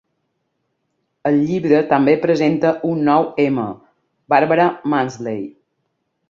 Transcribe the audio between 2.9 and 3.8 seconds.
un nou M,